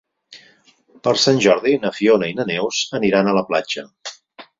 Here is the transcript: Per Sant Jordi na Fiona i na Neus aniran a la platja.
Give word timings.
Per 1.07 1.11
Sant 1.23 1.41
Jordi 1.45 1.73
na 1.83 1.91
Fiona 1.97 2.29
i 2.31 2.35
na 2.39 2.45
Neus 2.53 2.79
aniran 3.01 3.29
a 3.33 3.37
la 3.39 3.45
platja. 3.51 3.85